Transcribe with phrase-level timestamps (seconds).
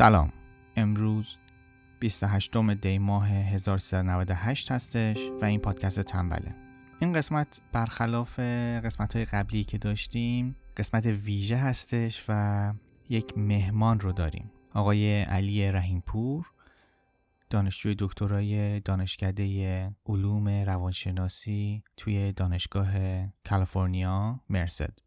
[0.00, 0.32] سلام.
[0.76, 1.36] امروز
[1.98, 6.54] 28 دی ماه 1398 هستش و این پادکست تنبله.
[7.00, 8.38] این قسمت برخلاف
[8.84, 12.72] قسمت های قبلی که داشتیم قسمت ویژه هستش و
[13.08, 14.50] یک مهمان رو داریم.
[14.74, 16.46] آقای علی رحیمپور
[17.50, 22.92] دانشجوی دکترای دانشکده علوم روانشناسی توی دانشگاه
[23.48, 24.98] کالیفرنیا مرسد.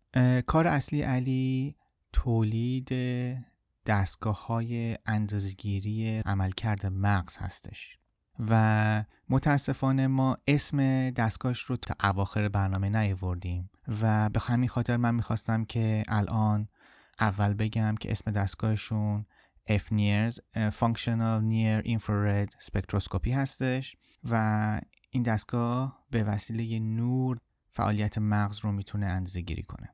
[0.45, 1.75] کار اصلی علی
[2.11, 2.89] تولید
[3.85, 7.97] دستگاه های اندازگیری عملکرد مغز هستش.
[8.39, 13.69] و متاسفانه ما اسم دستگاهش رو تا اواخر برنامه نیاوردیم.
[14.01, 16.67] و به همین خاطر من می‌خواستم که الان
[17.19, 19.25] اول بگم که اسم دستگاهشون
[19.69, 20.35] FNIRS
[20.79, 23.95] Functional Near Infrared Spectroscopy هستش.
[24.23, 27.37] و این دستگاه به وسیله نور
[27.71, 29.89] فعالیت مغز رو می‌تونه اندازه گیری کنه.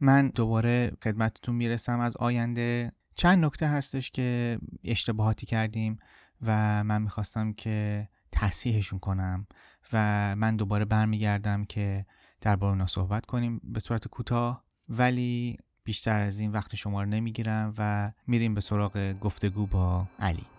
[0.00, 2.92] من دوباره خدمتتون می‌رسم از آینده.
[3.14, 5.98] چند نکته هستش که اشتباهاتی کردیم
[6.42, 9.46] و من می‌خواستم که تصحیحشون کنم
[9.92, 9.96] و
[10.36, 12.06] من دوباره برمیگردم که
[12.40, 17.74] درباره اونا صحبت کنیم به صورت کوتاه ولی بیشتر از این وقت شما رو نمی‌گیرم
[17.78, 20.51] و میریم به سراغ گفتگو با علی.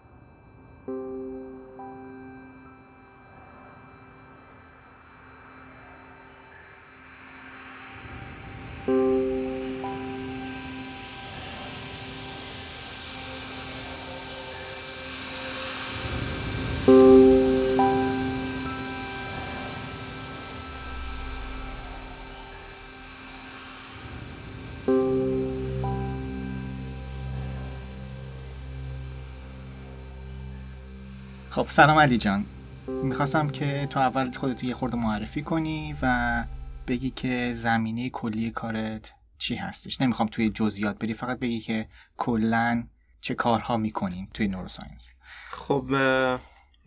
[31.54, 32.46] خب سلام علی جان.
[32.88, 36.46] می‌خواستم که تو اول خودتو یه خورده معرفی کنی و
[36.88, 40.02] بگی که زمینه کلی کارت چی هستش.
[40.02, 41.88] نمی‌خوام توی جزئیات بری فقط بگی که
[42.18, 42.84] کلا
[43.22, 45.12] چه کارها می‌کنیم توی نوروساینس.
[45.52, 45.86] خب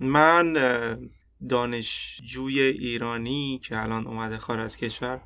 [0.00, 0.52] من
[1.48, 5.20] دانشجوی ایرانی که الان اومده خارج از کشور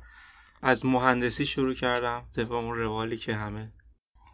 [0.61, 2.23] از مهندسی شروع کردم.
[2.35, 3.71] طبق اون روالی که همه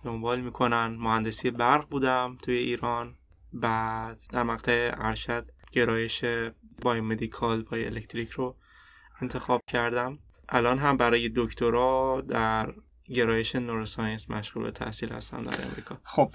[0.03, 3.15] دنبال می‌کنن مهندسی برق بودم توی ایران.
[3.53, 6.25] بعد در مقطع ارشد گرایش
[6.81, 8.55] biomedical bioelectric رو
[9.21, 10.19] انتخاب کردم.
[10.49, 12.73] الان هم برای دکترا در
[13.05, 16.31] گرایش neuroscience مشغول به تحصیل هستم در امریکا خب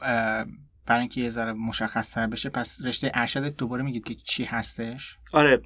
[0.86, 5.18] برای اینکه یه ذره مشخص تر بشه پس رشته ارشدت دوباره میگید که چی هستش؟
[5.32, 5.56] آره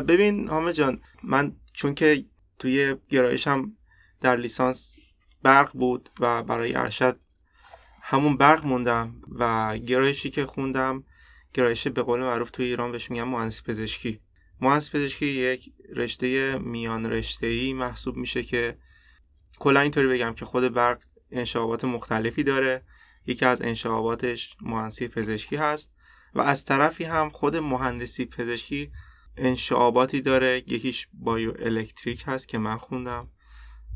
[0.00, 2.24] ببین حامد جان من چون که
[2.58, 3.72] توی گرایشم
[4.20, 4.96] در لیسانس
[5.42, 7.18] برق بود و برای ارشد
[8.12, 11.04] همون برق موندم و گرایشی که خوندم
[11.54, 14.20] گرایش به قول معروف توی ایران بهش میگن مهندسی پزشکی.
[14.60, 18.78] مهندسی پزشکی یک رشته میان رشته ای محسوب میشه که
[19.58, 22.82] کلا اینطوری بگم که خود برق انشابات مختلفی داره.
[23.26, 25.94] یکی از انشاباتش مهندسی پزشکی هست
[26.34, 28.92] و از طرفی هم خود مهندسی پزشکی
[29.36, 30.56] انشاباتی داره.
[30.56, 33.28] یکیش بایو الکتریک هست که من خوندم.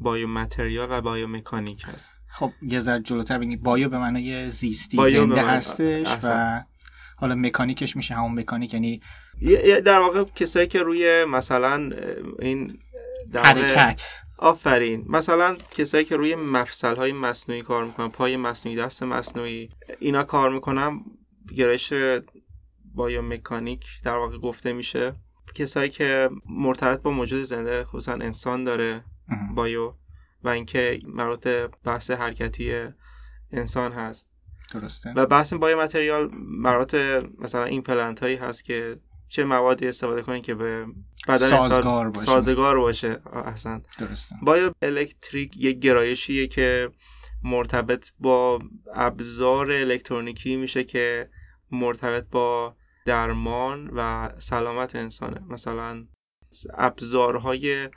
[0.01, 2.16] بایو متریال و بایو مکانیک هست.
[2.29, 3.63] خب یه ذره جلوتر بگید.
[3.63, 6.63] بایو به معنای زیستی زنده هستش و
[7.17, 9.01] حالا مکانیکش میشه همون مکانیک یعنی
[9.85, 11.91] در واقع کسایی که روی مثلا
[12.39, 12.79] این
[13.35, 14.13] حرکت.
[14.39, 15.05] آفرین.
[15.09, 19.69] مثلا کسایی که روی مفصل های مصنوعی کار می‌کنن پای مصنوعی دست مصنوعی
[20.01, 21.01] اینا کار می‌کنن
[21.57, 21.93] گرایش
[22.95, 25.15] بایو مکانیک در واقع گفته میشه.
[25.55, 29.01] کسایی که مرتبط با موجود زنده خصوصا انسان داره
[29.55, 29.93] bio.
[30.45, 31.49] و اینکه مربوط
[31.85, 32.89] بحث حرکتی
[33.53, 34.29] انسان هست.
[34.73, 35.13] درسته.
[35.17, 36.95] و بحث biomaterial مربوط
[37.39, 38.97] مثلا ایمپلنت هایی هست که
[39.29, 40.87] چه موادی استفاده کنین که به
[41.29, 42.27] بدن سازگار باشه.
[42.27, 43.21] سازگار باشه.
[43.47, 43.83] احسنت.
[43.99, 44.37] درسته.
[44.43, 46.91] bioelectric یک گرایشیه که
[47.43, 48.63] مرتبط با
[48.95, 51.31] ابزار الکترونیکی میشه که
[51.71, 55.41] مرتبط با درمان و سلامت انسانه.
[55.49, 56.07] مثلا
[56.75, 57.89] ابزارهای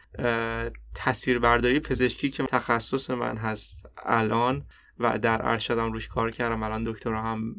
[0.96, 4.66] تصویربرداری پزشکی که تخصص من هست الان
[5.00, 6.64] و در ارشدم روش کار کردم.
[6.64, 7.56] الان دکترا هم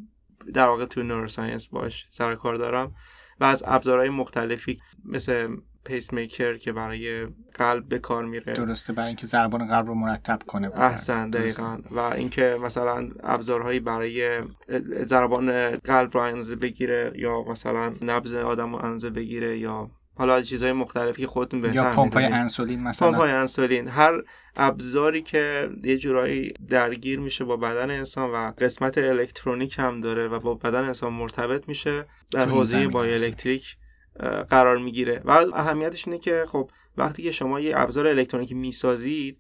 [0.55, 2.95] در واقع تو نوروساینس باش سر کار دارم
[3.41, 8.53] و از ابزارهای مختلفی مثل پیس میکر که برای قلب به کار میره.
[8.53, 10.71] درسته برای اینکه ضربان قلب رو مرتب کنه.
[10.75, 11.79] احسن دقیقا.
[11.91, 14.43] و اینکه مثلا ابزارهایی برای
[15.05, 19.91] ضربان قلب رو اندازه بگیره یا مثلا نبض آدم رو اندازه بگیره یا
[20.21, 23.89] حالا چیزهای مختلفی خودتون بهتر یا پمپای انسولین مثلا؟ پمپای انسولین.
[23.89, 24.23] هر
[24.57, 30.39] ابزاری که یه جورایی درگیر میشه با بدن انسان و قسمت الکترونیک هم داره و
[30.39, 33.77] با بدن انسان مرتبط میشه در حوزه بای الکتریک
[34.51, 35.23] قرار می‌گیره.
[35.25, 39.39] و اهمیتش اینه که خب وقتی که شما یه ابزار الکترونیکی می‌سازید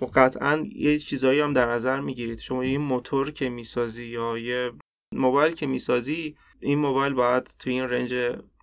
[0.00, 2.38] و قطعا یه چیزایی هم در نظر می‌گیرید.
[2.38, 4.70] شما یه موتور که می‌سازی یا یه
[5.14, 8.14] موبایل که می‌سازی این موبایل باید تو این رنج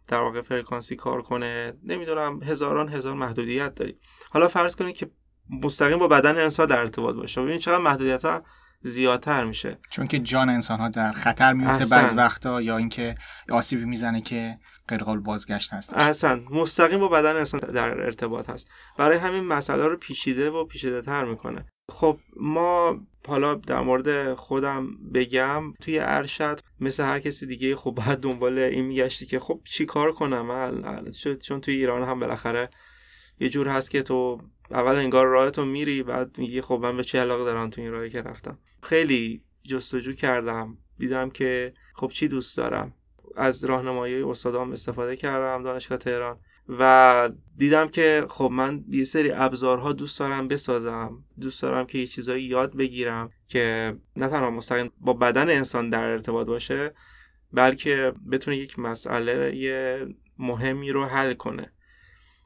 [0.10, 1.74] در واقع فرکانسی کار کنه.
[1.84, 4.00] نمی‌دونم هزاران هزار محدودیت داری.
[4.30, 5.12] حالا فرض کنید که
[5.64, 7.42] مستقیم با بدن انسان در ارتباط باشه.
[7.42, 8.44] ببین چقدر محدودیت ها
[8.84, 9.78] زیادتر میشه.
[9.90, 13.16] چون که جان انسان ها در خطر میفته بعض وقتا یا اینکه
[13.50, 14.58] آسیبی می‌زنه که
[14.88, 16.42] غیر قابل بازگشت هست اصلا.
[16.50, 18.70] مستقیم با بدن انسان در ارتباط هست.
[18.98, 21.66] برای همین مسئله رو پیچیده و پیچیده تر می‌کنه.
[21.90, 28.20] خب ما حالا در مورد خودم بگم توی ارشد مثل هر کسی دیگه خب باید
[28.20, 32.70] دنبال این میگشتی که خب چی کار کنم؟ من چون توی ایران هم بالاخره
[33.40, 34.42] یه جور هست که تو
[34.72, 37.92] اول انگار راه تو میری بعد میگی خب من به چه علاقه دارم تو این
[37.92, 38.58] راهی که رفتم.
[38.84, 42.94] خیلی جستجو کردم دیدم که خب چی دوست دارم.
[43.36, 46.40] از راهنمایی استادام استفاده کردم دانشگاه تهران.
[46.80, 51.24] و دیدم که خب من یه سری ابزارها دوست دارم بسازم.
[51.42, 56.04] دوست دارم که یه چیزایی یاد بگیرم که نه تنها مستقیم با بدن انسان در
[56.04, 56.94] ارتباط باشه
[57.54, 60.08] بلکه بتونه یک مسئله یه
[60.40, 61.72] مهمی رو حل کنه.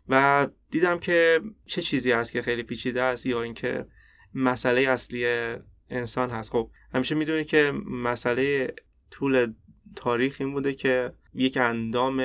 [0.09, 3.85] و دیدم که چه چیزی هست که خیلی پیچیده است یا اینکه
[4.33, 5.25] مسئله اصلی
[5.89, 6.51] انسان هست.
[6.51, 8.73] خب همیشه می‌دونی که مسئله
[9.11, 9.53] طول
[9.95, 12.23] تاریخ این بوده که یک اندام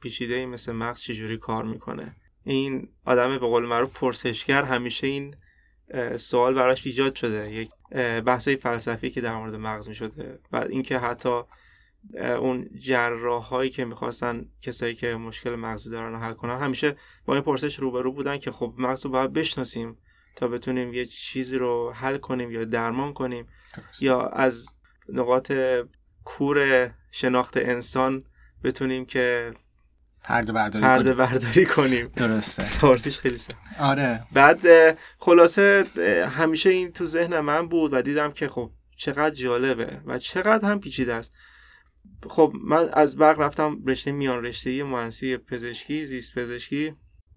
[0.00, 2.16] پیچیده مثل مغز چجوری کار می‌کنه.
[2.46, 5.34] این آدم به قول معروف پرسشگر همیشه این
[6.16, 7.52] سوال براش ایجاد شده.
[7.52, 7.70] یک
[8.26, 11.42] بحث فلسفی که در مورد مغز می‌شده و اینکه حتی
[12.14, 17.34] اون جراح هایی که می‌خواستن کسایی که مشکل مغزی دارن رو حل کنن همیشه با
[17.34, 19.98] این پرسش روبرو بودن که خب مغز رو باید بشناسیم
[20.36, 23.46] تا بتونیم یه چیزی رو حل کنیم یا درمان کنیم
[24.00, 24.74] یا از
[25.08, 25.52] نقاط
[26.28, 28.24] کور شناخت انسان
[28.64, 29.54] بتونیم که
[30.24, 31.26] پرده برداری پرده کنیم.
[31.26, 32.10] برداری کنیم.
[32.16, 32.64] درسته.
[32.64, 33.58] فارسیش خیلی سخت.
[33.80, 34.20] آره.
[34.32, 34.58] بعد
[35.18, 35.84] خلاصه
[36.30, 40.80] همیشه این تو ذهن من بود و دیدم که خب چقدر جالبه و چقدر هم
[40.80, 41.34] پیچیده است.
[42.28, 46.94] خب من از برق رفتم رشته میان رشته مهندسی پزشکی زیست پزشکی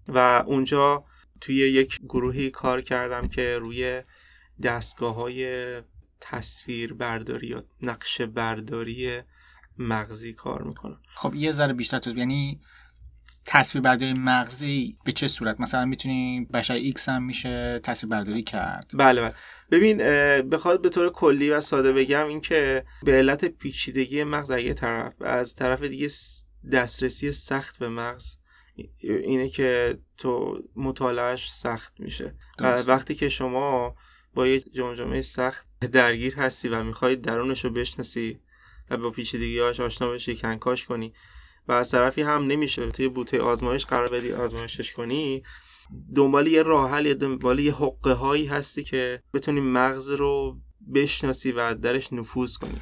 [0.08, 1.04] و اونجا
[1.40, 4.02] توی یک گروهی کار کردم که روی
[4.62, 5.46] دستگاه های
[6.22, 9.20] تصویر برداری یا نقشه برداری
[9.78, 12.60] مغزی کار می‌کنم خب یه ذره بیشتر توضیح یعنی
[13.44, 18.42] تصویر برداری مغزی به چه صورت؟ مثلا می‌تونی با اشعه ایکس هم میشه تصویر برداری
[18.42, 19.34] کرد؟ بله بله.
[19.70, 19.96] ببین
[20.48, 25.22] بخواد به طور کلی و ساده بگم اینکه به علت پیچیدگی مغز از یه طرف
[25.22, 26.08] از طرف دیگه
[26.72, 28.36] دسترسی سخت به مغز
[29.00, 32.34] اینه که تو مطالعهش سخت میشه.
[32.86, 33.96] وقتی که شما
[34.34, 38.40] با یه جمجمه سخت درگیر هستی و می‌خوای درونش رو بشناسی
[38.90, 41.14] و با پیچیدگیهاش آشنا بشی کنکاش کنی
[41.68, 45.42] و از طرفی هم نمیشه توی بوته آزمایش قرار بدی آزمایشش کنی
[46.16, 50.60] دنبال یه راه حل یا دنبال یه حقه هایی هستی که بتونی مغز رو
[50.94, 52.80] بشناسی و درش نفوذ کنی.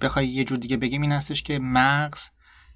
[0.00, 2.30] بخوای یه جور دیگه بگیم این هستش که مغز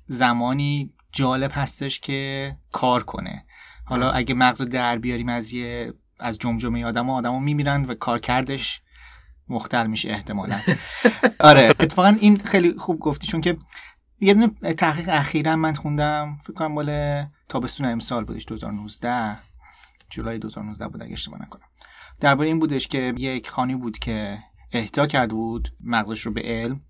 [0.06, 3.46] زمانی جالب هستش که کار کنه.
[3.84, 8.80] حالا اگه مغز رو در بیاریم از یه از جمجمه آدم ها میمیرن و کارکردش
[9.48, 10.60] مختل میشه احتمالا.
[11.40, 13.56] آره اتفاقا این خیلی خوب گفتی چون که
[14.20, 19.38] یه دونه تحقیق اخیرا من خوندم فکر کنم مال تابستون امسال بودش 2019
[20.10, 21.66] جولای 2019 بود اگه اشتباه نکنم.
[22.20, 24.38] درباره این بودش که یک خانی بود که
[24.72, 26.80] اهدا کرده بود مغزش رو به علم.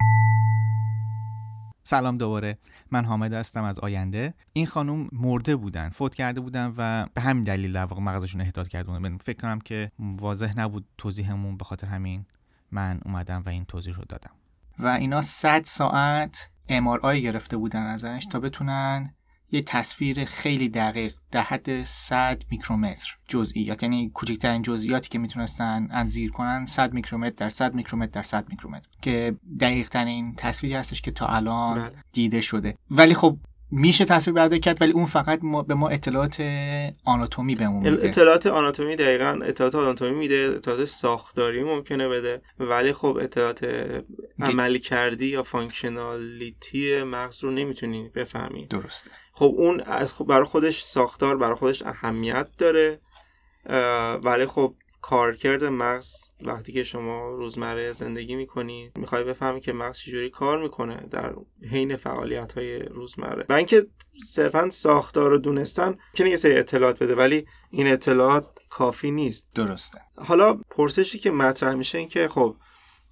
[1.89, 2.59] سلام دوباره.
[2.91, 4.35] من حامد هستم از آینده.
[4.53, 8.65] این خانم مرده بودن فوت کرده بودن و به همین دلیل در واقع مغزشون اهدا
[8.65, 9.17] کرده بودن.
[9.17, 12.27] فکر کنم که واضح نبود توضیحمون به خاطر همین
[12.73, 14.31] من اومدم و این توضیح رو دادم.
[14.79, 19.15] و اینا 100 ساعت MRI گرفته بودن ازش تا بتونن
[19.51, 26.31] یه تصویر خیلی دقیق در حد 100 میکرومتر جزئیات یعنی کوچکترین جزئیاتی که می‌تونستن آنالیز
[26.31, 31.11] کنن 100 میکرومتر در 100 میکرومتر در 100 میکرومتر که دقیق ترین تصویری هستش که
[31.11, 31.93] تا الان بله.
[32.13, 33.39] دیده شده ولی خب
[33.71, 36.43] میشه تصویر برداری کرد ولی اون فقط ما به ما اطلاعات
[37.05, 38.09] آناتومی بهمون میده.
[38.09, 43.69] اطلاعات آناتومی دقیقا اطلاعات آناتومی میده اطلاعات ساختاری ممکنه بده ولی خب اطلاعات
[44.41, 48.67] عملکردی یا functionality مغز رو نمی‌تونی بفهمی.
[48.67, 49.11] درسته.
[49.33, 53.01] خب اون خب برای خودش ساختار برای خودش اهمیت داره
[54.23, 56.15] ولی خب کارکرد مغز
[56.45, 61.35] وقتی که شما روزمره زندگی می‌کنی می‌خوای بفهمی که مغز چجوری کار می‌کنه در
[61.71, 63.47] حین فعالیت های روزمره.
[63.49, 63.87] و اینکه
[64.27, 69.47] صرفا ساختار رو دونستن که یه سری اطلاعات بده ولی این اطلاعات کافی نیست.
[69.55, 69.99] درسته.
[70.17, 72.57] حالا پرسشی که مطرح میشه این که خب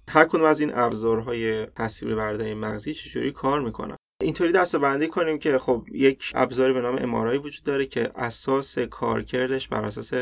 [0.07, 5.39] هر کدوم از این ابزارهای تصویر برداری مغزی چجوری کار می‌کنن؟ اینطوری دسته بندی کنیم
[5.39, 10.13] که خب یک ابزاری به نام امارای وجود داره که اساس کارکردش بر اساس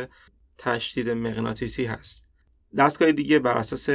[0.58, 2.26] تشدید مغناطیسی هست.
[2.78, 3.90] دستگاه دیگه بر اساس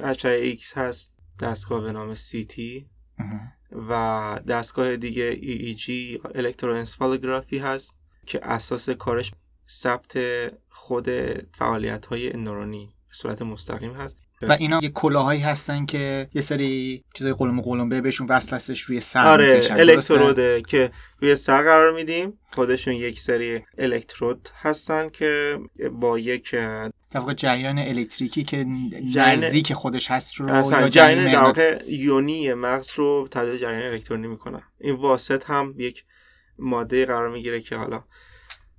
[0.00, 1.14] اشعه ایکس هست.
[1.40, 2.60] دستگاه به نام CT
[3.88, 5.90] و دستگاه دیگه EEG
[6.34, 9.32] الکتروانسفالوگرافی هست که اساس کارش
[9.68, 10.18] ثبت
[10.68, 11.08] خود
[11.54, 14.18] فعالیت های نورونی به صورت مستقیم هست.
[14.42, 19.00] و اینا یه کلاهایی هستن که یه سری چیزای قلم قلمبه بهشون وصل هستش روی
[19.00, 25.58] سر آره الکتروده که روی سر قرار میدیم خودشون یک سری الکترود هستن که
[25.92, 26.56] با یک
[27.14, 28.66] واقع جریان الکتریکی که
[29.14, 34.62] نزدیک خودش هست رو یا جریان در واقع یونی مغز رو تبدیل جریان الکترونی می‌کنن
[34.80, 36.04] این واسط هم یک
[36.58, 38.04] ماده قرار می‌گیره که حالا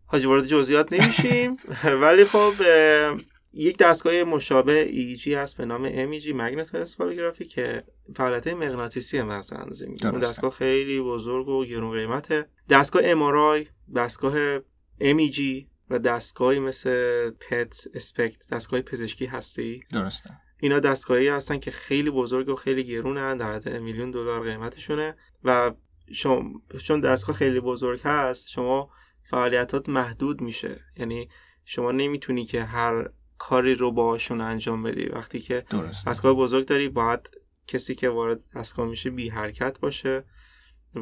[0.05, 1.57] حاجی وارد جزئیات نمیشیم.
[2.01, 2.53] ولی خب
[3.57, 7.83] یک دستگاه مشابه EEG هست به نام MEG مگنت اسپالگرافی که
[8.15, 12.45] فعالیت مغناطیسی مغز اندازه می‌گیره اون دستگاه خیلی بزرگ و گرون قیمته.
[12.69, 14.59] دستگاه MRI دستگاه
[15.01, 15.41] MEG
[15.89, 20.29] و دستگاهی مثل پت اسپکت دستگاه پزشکی هستی؟ درسته.
[20.59, 25.15] اینا دستگاهی هستن که خیلی بزرگ و خیلی گرونن در حد میلیون دلار قیمتشونه.
[25.43, 25.71] و
[26.11, 26.43] شما
[26.83, 28.89] چون دستگاه خیلی بزرگ هست شما
[29.29, 30.79] فعالیتات محدود میشه.
[30.97, 31.29] یعنی
[31.65, 35.05] شما نمی‌تونی که هر کاری رو باشون انجام بدی.
[35.05, 35.65] وقتی که
[36.07, 37.29] دستگاه بزرگ داری باید
[37.67, 40.23] کسی که وارد دستگاه میشه بی حرکت باشه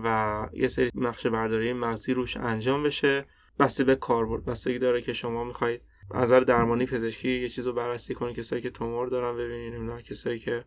[0.03, 3.25] و یه سری نقشه برداری مغزی روش انجام بشه.
[3.59, 7.73] بسته به کاربرد بستگی داره که شما می‌خواید از نظر درمانی پزشکی یه چیز رو
[7.73, 10.65] بررسی کنید کسایی که تومور دارن ببینید نه کسایی که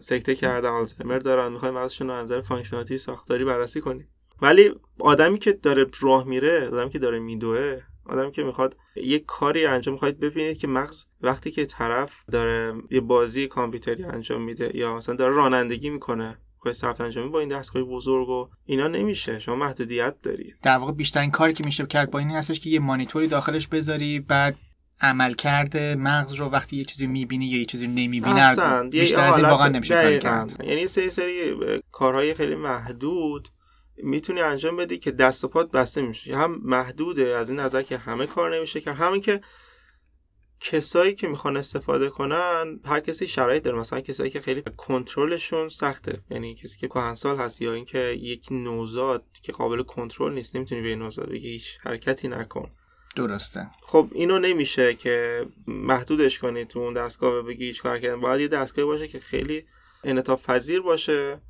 [0.00, 1.52] سکته کرده آلزایمر دارن.
[1.52, 4.08] می‌خوایم مغزشون رو از نظر functionality ساختاری بررسی کنید
[4.42, 9.66] ولی آدمی که داره راه میره آدمی که داره میدوه آدمی که می‌خواد یه کاری
[9.66, 14.96] انجام می‌خواید ببینید که مغز وقتی که طرف داره یه بازی کامپیوتری انجام میده یا
[14.96, 19.38] مثلا داره رانندگی می‌کنه خواهی ثبت انجامی با این دستگاه بزرگ و اینا نمیشه.
[19.38, 22.78] شما محدودیت داری در واقع بیشترین کاری که میشه کرد با این هستش که یه
[22.78, 24.56] مانیتوری داخلش بذاری بعد
[25.00, 28.40] عمل کرده مغز رو وقتی یه چیزی می‌بینی یا یه چیزی نمی‌بینی
[28.90, 30.64] بیشتر از این واقعا نمیشه کاری کرد.
[30.64, 31.54] یعنی سری سری
[31.92, 33.48] کارهای خیلی محدود
[34.02, 36.36] می‌تونی انجام بدی که دست و پات بسته میشه.
[36.36, 39.40] هم محدوده از این نظر که همه کار نمیشه که همین که
[40.60, 43.78] کسایی که می‌خوان استفاده کنن هر کسی شرایط داره.
[43.78, 46.20] مثلا کسایی که خیلی کنترلشون سخته.
[46.30, 50.96] یعنی کسی که کهنسال هست یا اینکه یک نوزاد که قابل کنترل نیست نمی‌تونی به
[50.96, 52.70] نوزاد بگی هیچ حرکتی نکن.
[53.16, 53.70] درسته.
[53.82, 58.48] خب اینو نمیشه که محدودش کنی تو اون دستگاه بگی هیچ کار کردن باید یه
[58.48, 59.64] دستگاه باشه که خیلی
[60.04, 61.40] انعطاف پذیر باشه.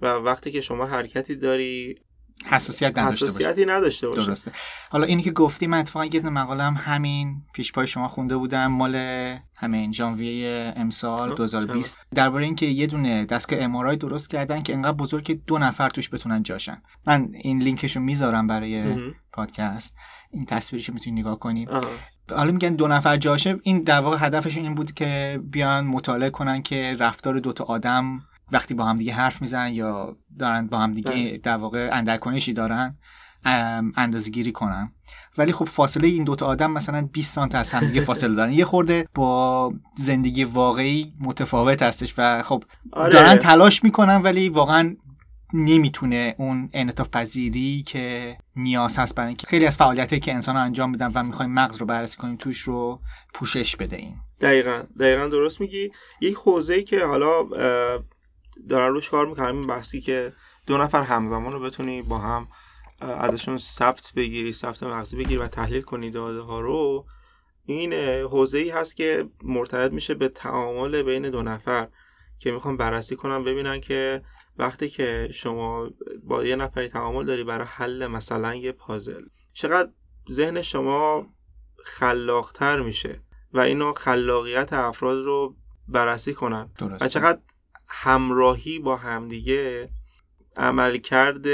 [0.00, 1.94] و وقتی که شما حرکتی داری
[2.44, 4.52] حساسیت نداشته حساسیتی نداشته باشه درسته.
[4.90, 8.66] حالا اینی که گفتی من اتفاقا یه مقاله هم همین پیش پای شما خونده بودم
[8.66, 8.94] مال
[9.56, 15.24] همین ژانویه امسال 2020 درباره اینکه یه دونه دستگاه ام درست کردن که انقدر بزرگ
[15.24, 16.82] که دو نفر توش بتونن جاشن.
[17.06, 18.96] من این لینکشو می‌ذارم برای
[19.32, 19.94] پادکست.
[20.30, 21.68] این تصویرشو می‌تونی نگاه کنید.
[22.30, 23.58] حالا میگن دو نفر جاشه.
[23.62, 28.22] این در واقع هدفشون این بود که بیان مطالعه کنن که رفتار دوتا آدم
[28.52, 31.38] وقتی با هم دیگه حرف می‌زنن یا دارن با هم دیگه بله.
[31.38, 32.96] در واقع اندرکنشی دارن
[33.96, 34.92] اندازه گیری کنن.
[35.38, 38.52] ولی خب فاصله این دوتا آدم مثلا 20 سانت از هم دیگه فاصله دارن.
[38.52, 43.12] یه خورده با زندگی واقعی متفاوت هستش و خب آره.
[43.12, 44.96] دارن تلاش می‌کنن ولی واقعا
[45.54, 50.62] نمی‌تونه اون انعطاف پذیری که نیاز هست برای اینکه خیلی از فعالیتی که انسان ها
[50.62, 53.00] انجام میدن و می‌خوایم مغز رو بررسی کنیم توش رو
[53.34, 54.14] پوشش بده این.
[54.40, 54.82] دقیقا.
[55.00, 55.90] دقیقا درست میگی.
[56.20, 57.28] یک حوزه که حالا
[58.68, 60.32] دارن روش کار می‌کنن این بحثی که
[60.66, 62.48] دو نفر همزمان رو بتونی با هم
[63.00, 67.06] ازشون ثبت بگیری ثبت مغزی بگیری و تحلیل کنی داده ها رو.
[67.64, 71.88] این حوزه ای هست که مرتبط میشه به تعامل بین دو نفر
[72.38, 74.22] که می‌خوام بررسی کنم ببینن که
[74.58, 75.90] وقتی که شما
[76.22, 79.22] با یه نفری تعامل داری برای حل مثلا یه پازل
[79.52, 79.90] چقدر
[80.30, 81.26] ذهن شما
[81.84, 83.20] خلاقتر میشه
[83.52, 85.56] و اینو خلاقیت افراد رو
[85.88, 86.70] بررسی کنن.
[87.00, 87.38] و چقدر
[87.88, 89.90] همراهی با همدیگه
[90.56, 91.46] عملکرد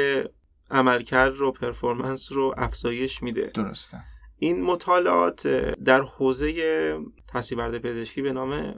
[0.70, 3.50] عملکرد رو پرفورمنس رو افزایش میده.
[3.54, 4.04] درسته.
[4.38, 5.46] این مطالعات
[5.84, 6.98] در حوزه
[7.28, 8.74] تصیبرد پزشکی به نام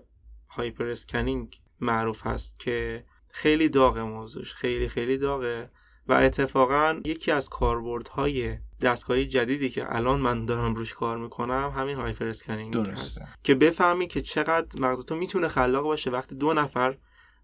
[0.48, 5.70] هایپر اسکنینگ معروف هست که خیلی داغه موضوعش خیلی خیلی داغه
[6.08, 11.96] و اتفاقا یکی از کاربردهای دستگاهی جدیدی که الان من دارم روش کار می‌کنم همین
[11.96, 13.28] هایپر اسکنینگ درسته.
[13.42, 16.96] که بفهمی که چقدر مغز تو می‌تونه خلاق باشه وقتی دو نفر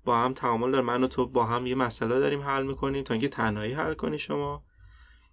[0.05, 0.85] با هم تعامل داره.
[0.85, 4.19] من و تو با هم یه مسئله داریم حل می‌کنیم تا اینکه تنهایی حل کنی
[4.19, 4.65] شما.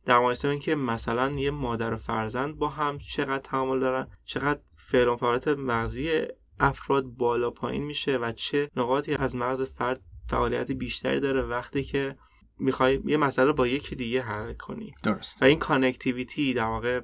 [0.06, 5.16] در مقایسه اینکه مثلا یه مادر و فرزند با هم چقدر تعامل دارن چقدر فعل
[5.16, 6.22] فعالیت مغزی
[6.60, 12.18] افراد بالا پایین میشه و چه نقاطی از مغز فرد فعالیت بیشتری داره وقتی که
[12.60, 14.94] می‌خوای یه مسئله با یکی دیگه حل کنی.
[15.04, 17.02] درست و این connectivity در واقع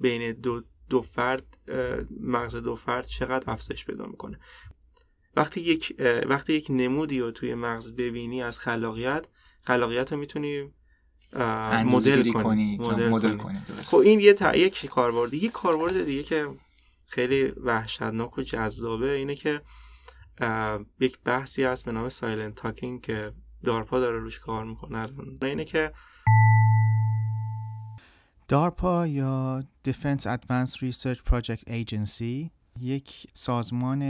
[0.00, 1.44] بین دو دو فرد
[2.20, 4.40] مغز دو فرد چقدر افزایش پیدا می‌کنه.
[5.36, 5.96] وقتی یک
[6.28, 9.26] وقتی یک نمودی رو توی مغز ببینی از خلاقیت
[9.62, 10.72] خلاقیت رو می‌تونی
[11.32, 12.78] مدل کنی
[13.10, 13.58] مدل کنی.
[13.84, 14.56] خب این یه تا...
[14.56, 16.48] یک کاربرد یه کاربرد دیگه که
[17.06, 19.60] خیلی وحشتناک و جذابه اینه که
[21.00, 23.32] یک بحثی هست به نام silent talking که
[23.64, 25.08] DARPA داره روش کار می‌کنه
[25.42, 25.92] اینه که
[28.48, 32.50] DARPA یا Defense Advanced Research Project Agency
[32.80, 34.02] یک سازمان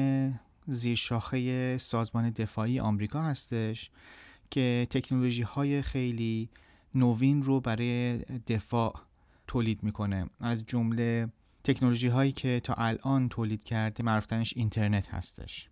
[0.68, 3.90] زیرشاخه سازمان دفاعی آمریکا هستش
[4.50, 6.48] که تکنولوژی های خیلی
[6.94, 9.00] نوین رو برای دفاع
[9.46, 10.30] تولید می‌کنه.
[10.40, 11.28] از جمله
[11.64, 15.68] تکنولوژی هایی که تا الان تولید کرده معروفترینش اینترنت هستش.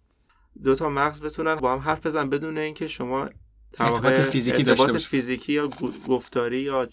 [0.64, 3.28] دو تا مغز بتونن با هم حرف بزن بدون اینکه شما
[3.80, 5.68] ارتباط فیزیکی داشته فیزیکی یا
[6.08, 6.88] گفتاری یا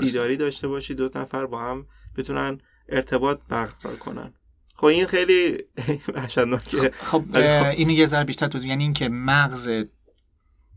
[0.00, 1.86] دیداری داشته باشی دو نفر با هم
[2.16, 2.58] بتونن
[2.88, 4.34] ارتباط برقرار کنن.
[4.76, 5.64] خب این خیلی
[6.14, 6.92] وحشتناکه.
[6.98, 7.36] خب, خب.
[7.76, 9.70] اینو یه ذره بیشتر توضیح یعنی اینکه مغز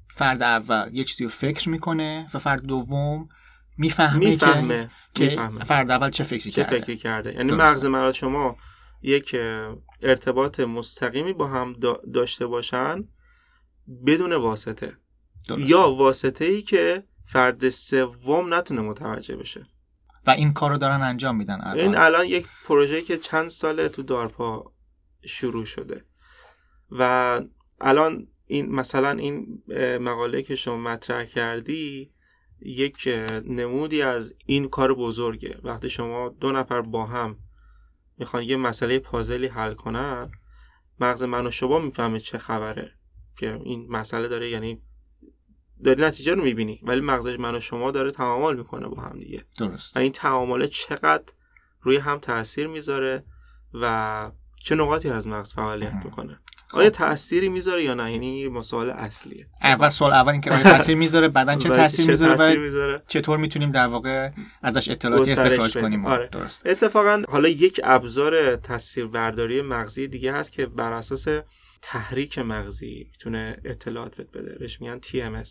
[0.07, 3.29] فرد اول یه چیزی رو فکر می‌کنه و فرد دوم
[3.77, 4.91] می‌فهمه, می‌فهمه.
[5.15, 5.29] که,
[5.65, 6.79] فرد اول چه فکری چه کرده.
[6.79, 7.33] فکری کرده.
[7.33, 8.57] یعنی مغز من شما
[9.01, 9.35] یک
[10.01, 11.75] ارتباط مستقیمی با هم
[12.13, 13.03] داشته باشن
[14.05, 14.93] بدون واسطه.
[15.57, 19.65] یا واسطه ای که فرد سوم نتونه متوجه بشه.
[20.27, 21.79] و این کار رو دارن انجام میدن الان.
[21.79, 24.73] این الان یک پروژه که چند ساله تو دارپا
[25.25, 26.05] شروع شده
[26.91, 27.41] و
[27.81, 29.63] الان این مثلا این
[30.01, 32.11] مقاله که شما مطرح کردی
[32.61, 33.07] یک
[33.45, 37.37] نمودی از این کار بزرگه وقتی شما دو نفر با هم
[38.17, 40.31] می‌خوان یه مسئله پازلی حل کنن
[40.99, 42.91] مغز من و شما می‌فهمه چه خبره
[43.37, 44.81] که این مسئله داره یعنی
[45.83, 49.43] داری نتیجه رو می‌بینی ولی مغز من و شما داره تعامل می‌کنه با هم دیگه.
[49.59, 49.97] درست.
[49.97, 51.23] و این تعامله چقدر
[51.81, 53.23] روی هم تاثیر می‌ذاره
[53.73, 54.31] و
[54.63, 56.77] چه نقاطی از مغز فعالیت می‌کنه؟ خب.
[56.77, 59.47] آیا تأثیری می‌ذاره یا نه؟ یعنی مسئله اصلیه.
[59.63, 63.87] اول سوال اول اینکه آیا تاثیر می‌ذاره بعدا چه تاثیر می‌ذاره و چطور می‌تونیم در
[63.87, 64.29] واقع
[64.61, 66.27] ازش اطلاعاتی استخراج کنیم؟ آره.
[66.31, 66.67] درست.
[66.67, 71.27] اتفاقا حالا یک ابزار تصویربرداری مغزی دیگه هست که بر اساس
[71.81, 74.59] تحریک مغزی می‌تونه اطلاعات بده.
[74.59, 75.49] بهش میگن TMS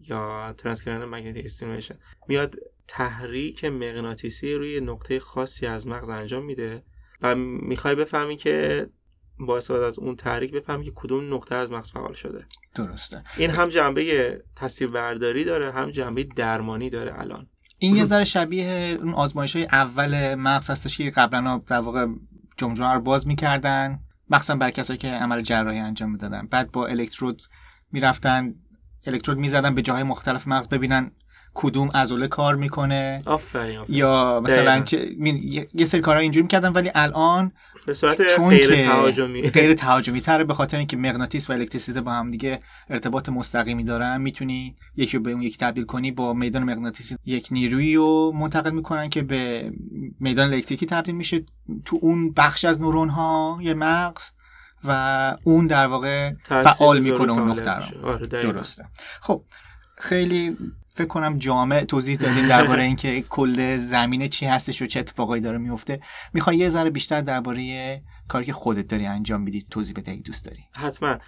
[0.00, 1.94] یا ترانسکران مگنتیک استیمیشن
[2.28, 2.54] میاد
[2.88, 6.82] تحریک مغناطیسی روی نقطه خاصی از مغز انجام میده
[7.22, 8.86] و می‌خوای بفهمی که
[9.38, 12.44] با استفاده از اون تحریک بفهمی که کدوم نقطه از مغز فعال شده.
[12.74, 13.22] درسته.
[13.36, 17.46] این هم جنبه تصویربرداری داره هم جنبه درمانی داره الان.
[17.78, 22.06] این یه ذره شبیه اون آزمایش های اول مغز هستش که قبلا در واقع
[22.56, 24.00] جمجمه رو باز می‌کردن.
[24.30, 26.46] مخصوصا برای کسایی که عمل جراحی انجام می‌دادن.
[26.50, 27.42] بعد با الکترود
[27.92, 28.54] می‌رفتن
[29.06, 31.10] الکترود می‌زدن به جاهای مختلف مغز ببینن
[31.54, 33.22] کدوم عضله کار می‌کنه.
[33.26, 35.08] آفرین یا مثلا چه...
[35.74, 37.52] یه سری کارها اینجوری می‌کردن ولی الان
[37.86, 39.42] به صورت غیر تهاجمی.
[39.58, 44.20] غیر تهاجمی تره به خاطر اینکه مغناطیس و الکتریسیته با هم دیگه ارتباط مستقیمی دارن
[44.20, 48.70] می‌تونی یکی رو به اون یکی تبدیل کنی با میدان مغناطیسی یک نیرویی رو منتقل
[48.70, 49.72] می‌کنن که به
[50.20, 51.44] میدان الکتریکی تبدیل میشه
[51.84, 54.24] تو اون بخش از نورون ها یه مغز
[54.84, 58.06] و اون در واقع فعال می‌کنه اون نقطه رو.
[58.06, 58.84] آره، درسته.
[59.20, 59.42] خب
[59.98, 60.56] خیلی
[60.96, 65.58] فکر کنم جامع توضیح دادیم درباره اینکه کل زمینه چی هستش و چه اتفاقایی داره
[65.58, 66.00] میفته.
[66.32, 70.44] می‌خوای یه ذره بیشتر درباره کاری که خودت داری انجام میدی توضیح بده اگه دوست
[70.44, 70.64] داری.
[70.72, 71.18] حتما.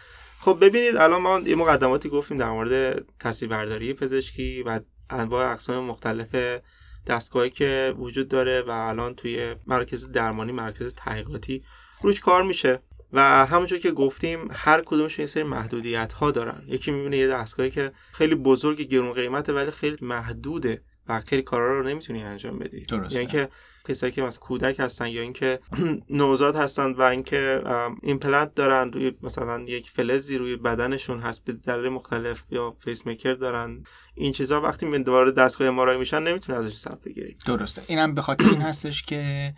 [0.40, 6.61] خب ببینید الان ما یه مقدماتی گفتیم در مورد تصویربرداری پزشکی و انواع اقسام مختلف
[7.07, 11.64] دستگاهی که وجود داره و الان توی مرکز درمانی مرکز تحقیقاتی
[12.02, 12.83] روش کار میشه.
[13.12, 16.62] و همونجور که گفتیم هر کدومش یه سری محدودیت ها دارن.
[16.66, 21.81] یکی می‌بینه یه دستگاهی که خیلی بزرگ گرون قیمته ولی خیلی محدوده و خیلی کارا
[21.81, 22.81] رو نمی‌تونی انجام بدی.
[22.83, 23.14] درسته.
[23.14, 23.49] یعنی که
[23.88, 25.61] کسایی که مثلا کودک هستن یا اینکه
[26.11, 27.62] نوزاد هستن و اینکه
[28.03, 33.35] ایمپلنت دارن روی مثلا یک فلزی روی بدنشون هست به دلیل مختلف یا فیس میکر
[33.35, 33.85] دارن.
[34.14, 37.37] این چیزا وقتی وارد دستگاه MRI میشن نمی‌تونه ازش سمت بگیری.
[37.47, 37.83] درسته.
[37.87, 39.53] اینم به خاطر این هستش که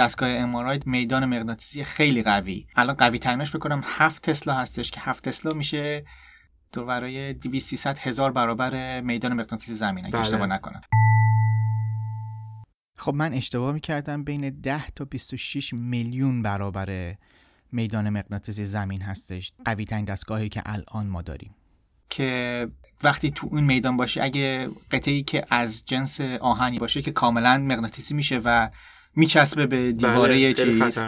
[0.00, 2.66] دستگاه MRI یه میدان مغناطیسی خیلی قوی.
[2.76, 6.04] الان قوی ترینش فکر کنم 7 تسلا هستش که 7 تسلا میشه
[6.72, 10.20] تو برای 200 هزار برابر میدان مغناطیسی زمین اگه بله.
[10.20, 10.80] اشتباه نکنم.
[12.98, 17.14] خب من اشتباه می‌کردم بین 10 تا 26 میلیون برابر
[17.72, 19.52] میدان مغناطیسی زمین هستش.
[19.64, 21.54] قوی ترین دستگاهی که الان ما داریم.
[22.10, 22.68] که
[23.02, 28.14] وقتی تو اون میدان باشه اگه قطعی که از جنس آهنی باشه که کاملا مغناطیسی
[28.14, 28.70] میشه و
[29.16, 30.98] میچسبه به دیواره بله، چیز.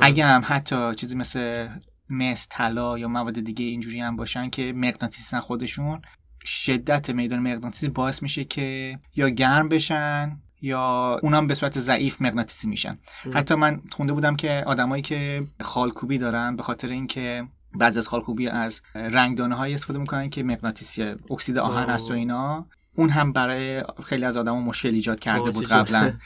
[0.00, 1.68] اگه هم حتی چیزی مثل
[2.10, 6.02] مس طلا یا مواد دیگه اینجوری هم باشن که مغناطیسن خودشون
[6.44, 12.68] شدت میدان مغناطیسی باعث میشه که یا گرم بشن یا اونم به صورت ضعیف مغناطیسی
[12.68, 12.98] میشن.
[13.32, 18.48] حتی من خونده بودم که آدمایی که خالکوبی دارن به خاطر اینکه بعضی از خالکوبی
[18.48, 21.90] از رنگدانه های استفاده می‌کنن که مغناطیسی اکسید آهن آه.
[21.90, 26.12] هست و اینا اون هم برای خیلی از آدما مشکل ایجاد کرده بود قبلا.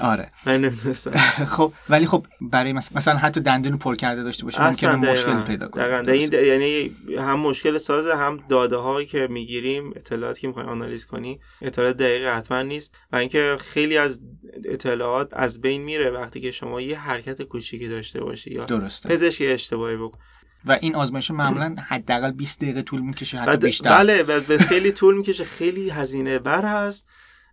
[0.00, 0.30] آره.
[0.46, 1.10] من نمی‌دونستم.
[1.56, 5.68] خب ولی خب برای مس- مثلا حتی دندون پر کرده داشته باشه ممکنه مشکلی پیدا
[5.68, 6.12] کنه.
[6.12, 11.40] این یعنی هم مشکل سازه هم داده هایی که می‌گیریم اطلاعاتی که می‌خوایم آنالیز کنی
[11.62, 14.20] اطلاعات دقیق حتما نیست و اینکه خیلی از
[14.64, 19.08] اطلاعات از بین میره وقتی که شما یه حرکت کوچیکی داشته باشی یا درسته.
[19.08, 20.18] پزشکی اشتباهی بکن.
[20.66, 23.98] و این آزمایش معمولا حداقل 20 دقیقه طول می‌کشه حتی بیشتر.
[23.98, 27.06] بله و خیلی طول می‌کشه خیلی هزینه بر هست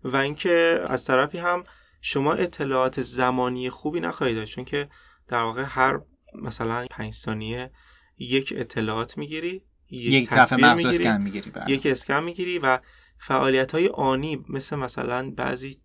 [0.03, 1.63] و اینکه از طرفی هم
[2.01, 4.89] شما اطلاعات زمانی خوبی نخواهید داشت چون که
[5.27, 5.99] در واقع هر
[6.35, 7.71] مثلا پنج ثانیه
[8.17, 11.71] یک اطلاعات می‌گیری یک دفعه تصویر می‌گیری، اسکن می‌گیری بله.
[11.71, 12.79] یک اسکن می‌گیری و
[13.19, 15.81] فعالیت های آنی مثل مثلا بعضی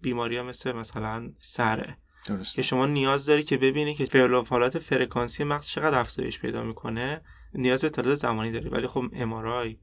[0.00, 4.42] بیماری ها مثل مثلا سره که درسته شما نیاز داری که ببینی که فعل و
[4.42, 7.20] فعالات فرکانسی مغز چقدر افزایش پیدا می‌کنه
[7.54, 9.78] نیاز به اطلاعات زمانی داری ولی خب امارای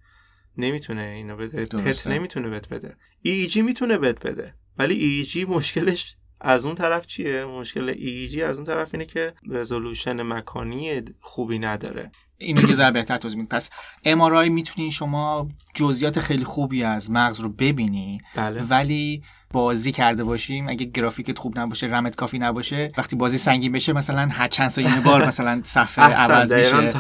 [0.58, 2.10] نمی‌تونه اینو بده پت درسته.
[2.10, 7.06] نمی‌تونه بهت بده ای جی می‌تونه بهت بده ولی ای جی مشکلش از اون طرف
[7.06, 12.12] چیه؟ مشکل ای جی از اون طرف اینه که رزولوشن مکانی خوبی نداره.
[12.38, 13.70] اینو یه ذره بهتر توضیح پس
[14.06, 18.64] MRI می‌تونین شما جزئیات خیلی خوبی از مغز رو ببینی بله.
[18.64, 20.70] ولی بازی کرده باشیم.
[20.70, 25.00] اگه گرافیکت خوب نباشه رمت کافی نباشه وقتی بازی سنگین بشه مثلا هر چند ثانیه
[25.00, 26.94] بار مثلا صفحه عوض میشه.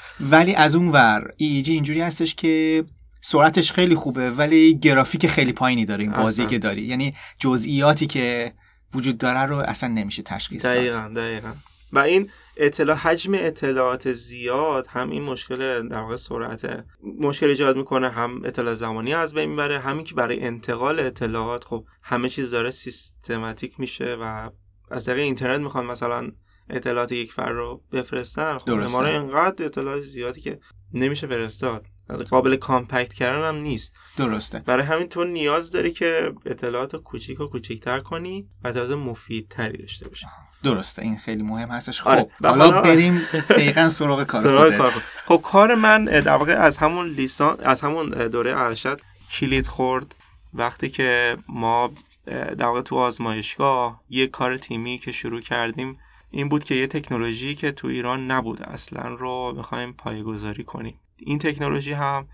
[0.32, 2.84] ولی از اون ور EEG اینجوری هستش که
[3.28, 6.50] سرعتش خیلی خوبه ولی گرافیک خیلی پایینی داره این بازی اصلا.
[6.50, 8.52] که داری یعنی جزئیاتی که
[8.94, 11.52] وجود داره رو اصلا نمیشه تشخیص داد دقیقا دقیقا
[11.92, 16.84] و این اطلاع حجم اطلاعات زیاد هم این مشکل در واقع سرعت
[17.20, 21.84] مشکل ایجاد می‌کنه هم اطلاع زمانی از بین می‌بره همین که برای انتقال اطلاعات خب
[22.02, 24.50] همه چیز داره سیستماتیک میشه و
[24.90, 26.30] از طریق اینترنت می‌خوان مثلا
[26.70, 28.70] اطلاعات یک فر رو بفرستن خب.
[28.70, 30.58] ما رو انقدر اطلاعات زیادی که
[30.92, 31.86] نمیشه فرستاد.
[32.30, 33.94] قابل کامپکت کردن هم نیست.
[34.16, 34.58] درسته.
[34.58, 40.08] برای همین تو نیاز داری که اطلاعات کوچیک و کوچیکتر کنی و اطلاعات مفیدتری داشته
[40.08, 40.26] باشی.
[40.62, 41.02] درسته.
[41.02, 42.02] این خیلی مهم هستش.
[42.02, 42.26] خب آره.
[42.44, 44.92] حالا بریم دقیقا سراغ کار سراغ کار.
[45.26, 49.00] خب کار من در واقع از همون لیسان از همون دوره ارشد
[49.32, 50.14] کلید خورد.
[50.54, 51.90] وقتی که ما
[52.26, 55.98] در واقع تو آزمایشگاه یه کار تیمی که شروع کردیم
[56.30, 61.38] این بود که یه تکنولوژی که تو ایران نبود اصلا رو می‌خوایم پایگذاری کنیم این
[61.38, 62.28] تکنولوژی هم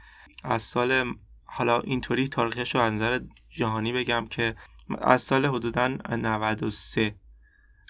[0.45, 4.57] از سال حالا اینطوری تاریخش رو از نظر جهانی بگم که
[5.01, 7.15] از سال حدودا 93 درسته.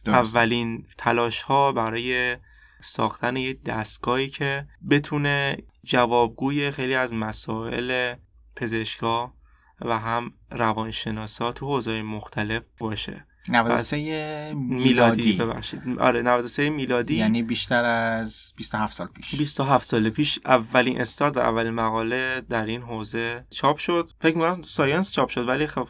[0.07, 2.37] اولین تلاش ها برای
[2.83, 8.15] ساختن یه دستگاهی که بتونه جوابگوی خیلی از مسائل
[8.57, 9.35] پزشکا
[9.81, 15.33] و هم روانشناسا تو حوزه‌های مختلف باشه 93 میلادی.
[15.33, 15.83] ببخشید.
[15.99, 17.15] آره 93 میلادی.
[17.15, 19.35] یعنی بیشتر از 27 سال پیش.
[19.35, 24.11] 27 سال پیش اولین استارت و اولین مقاله در این حوزه چاپ شد.
[24.21, 25.89] فکر می‌کنم ساینس چاپ شد ولی خب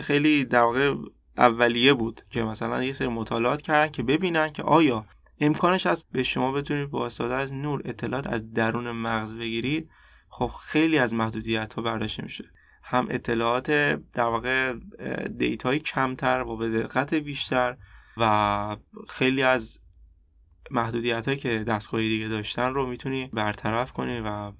[0.00, 0.94] خیلی در واقع
[1.36, 5.06] اولیه بود که مثلا یه سری مطالعات کردن که ببینن که آیا
[5.40, 9.90] امکانش هست به شما بتونید با استفاده از نور اطلاعات از درون مغز بگیرید.
[10.28, 12.44] خب خیلی از محدودیت ها برداشته میشه.
[12.92, 13.70] هم اطلاعات
[14.12, 14.74] در واقع
[15.38, 17.76] دیتای کمتر و به دقت بیشتر
[18.16, 18.76] و
[19.08, 19.78] خیلی از
[20.70, 24.52] محدودیت هایی که دستگاه دیگه داشتن رو می‌تونی برطرف کنی و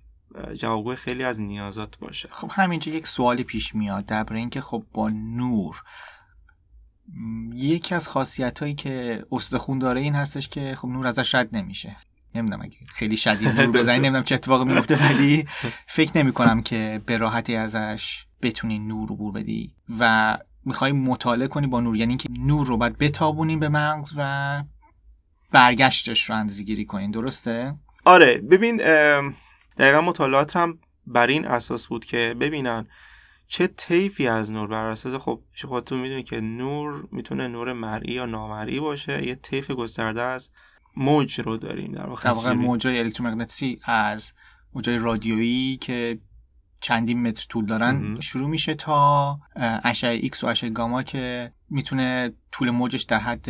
[0.59, 2.29] جوابگوی خیلی از نیازات باشه.
[2.33, 5.83] خب همینجا یک سوالی پیش میاد درباره اینکه خب با نور
[7.55, 11.97] یکی از خاصیت هایی که استخون داره این هستش که خب نور ازش رد نمیشه.
[12.35, 15.47] نمی‌دونم اگه خیلی شدید نور بزنی نمی‌دونم چه اتفاقی میفته ولی
[15.87, 21.67] فکر نمی کنم که به راحتی ازش بتونی نور عبور بدی و می‌خوای مطالعه کنی
[21.67, 21.97] با نور.
[21.97, 24.63] یعنی که نور رو باید بتابونیم به مغز و
[25.53, 28.77] برگشتش رو اندازه گیری کنین درسته؟ آره ببین
[29.79, 32.87] دقیقا مطالعات هم بر این اساس بود که ببینن
[33.49, 35.15] چه طیفی از نور بر اساس.
[35.15, 39.27] خب خودتون می‌دونی که نور می‌تونه نور مرئی یا نامرئی باشه.
[39.27, 40.51] یه طیف گسترده از
[40.97, 44.33] موج رو داریم در واقع, واقع موجای الکترومغناطیسی از
[44.75, 46.19] موجای رادیویی که
[46.81, 49.39] چندین متر طول دارن شروع میشه تا
[49.85, 53.49] اشعه ایکس و اشعه گاما که می‌تونه طول موجش در حد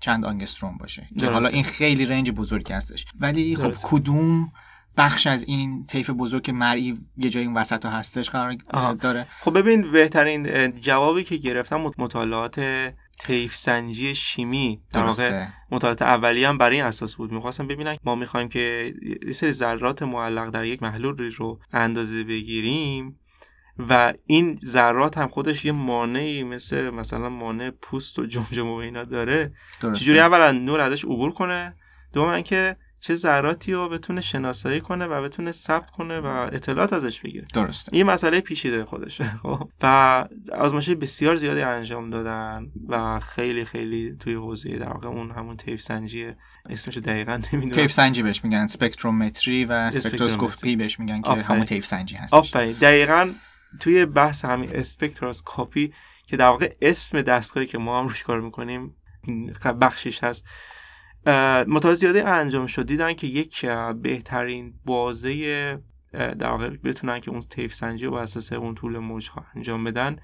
[0.00, 1.08] چند آنگستروم باشه.
[1.20, 3.04] که حالا این خیلی range بزرگی هستش.
[3.20, 3.88] ولی خب درسته.
[3.88, 4.52] کدوم
[4.96, 8.56] بخش از این طیف بزرگ مرئی یه جایی این وسط هستش قرار.
[8.94, 12.58] داره؟ خب ببین بهترین جوابی که گرفتم مطالعات
[13.20, 17.32] طیف سنجی شیمی در واقع مطالعات اولیه هم برای این اساس بود.
[17.32, 18.94] می‌خواستم ببینم ما می‌خوایم که
[19.26, 23.18] یه سری ذرات معلق در یک محلول رو اندازه بگیریم
[23.78, 29.04] و این ذرات هم خودش یه مانعی مثل مثلا مانع پوست و جمجمه و اینا
[29.04, 29.52] داره.
[29.94, 31.74] چجوری اولا نور ازش عبور کنه؟
[32.12, 37.20] دوم اینکه چه ذراتی رو بتونه شناسایی کنه و بتونه ثبت کنه و اطلاعات ازش
[37.20, 37.46] بگیره.
[37.54, 37.94] درسته.
[37.94, 39.68] این مسئله پیچیده خودشه خب.
[39.82, 45.56] و آزمایش بسیار زیادی انجام دادن و خیلی خیلی توی حوزه در واقع اون همون
[45.56, 46.32] طیف سنجی
[46.70, 47.72] اسمش دقیقا نمی‌دونم.
[47.72, 51.30] تیف سنجی بهش میگن سپکترومتری و اسپکتروسکوپی بهش میگن که.
[51.30, 52.72] همون طیف سنجی هست آفرین.
[52.72, 53.32] دقیقا
[53.80, 55.92] توی بحث همین اسپکتروسکوپی
[56.26, 58.96] که در واقع اسم دستگاهی که ما هم روش کار می‌کنیم
[59.80, 60.44] بخشیش هست.
[61.94, 63.66] زیادی انجام شد دیدن که یک
[64.02, 65.78] بهترین بازه
[66.12, 69.84] در واقع بتونن که اون تیف سنجی رو بر اساس اون طول موج ها انجام
[69.84, 70.16] بدن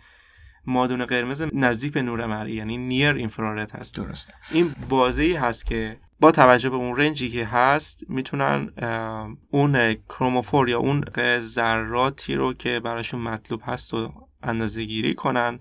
[0.66, 4.34] مادون قرمز نزدیک به نور مرئی یعنی نیر اینفرارد هست درسته.
[4.52, 8.70] این بازه ای هست که با توجه به اون رنجی که هست می‌تونن
[9.50, 11.04] اون کروموفور یا اون
[11.38, 15.58] ذراتی رو که براشون مطلوب هست و اندازه گیری کنن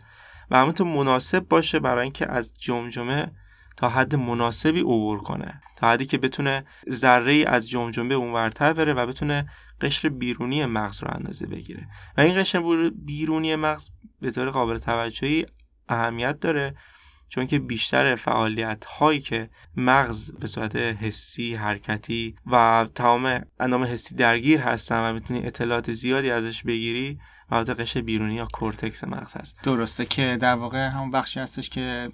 [0.51, 3.31] و همونطور مناسب باشه برای اینکه از جمجمه
[3.77, 5.61] تا حد مناسبی عبور کنه.
[5.75, 9.49] تا حدی که بتونه ذره ای از جمجمه اون ورتر بره و بتونه
[9.81, 11.87] قشر بیرونی مغز رو اندازه بگیره.
[12.17, 13.89] و این قشر بیر- بیرونی مغز
[14.21, 15.45] به طور قابل توجهی
[15.89, 16.75] اهمیت داره
[17.29, 24.15] چون که بیشتر فعالیت هایی که مغز به صورت حسی حرکتی و تمام اندام حسی
[24.15, 27.19] درگیر هستن و می‌تونی اطلاعات زیادی ازش بگیری
[27.51, 29.59] و قشر بیرونی یا کورتکس مغز هست.
[29.63, 32.11] درسته که در واقع همون بخشی هستش که